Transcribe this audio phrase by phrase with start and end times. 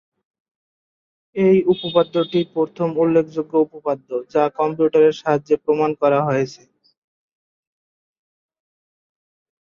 [1.35, 6.61] এই উপপাদ্যটি প্রথম উল্লেখযোগ্য উপপাদ্য যা কম্পিউটারের সাহায্যে প্রমাণ করা হয়েছে।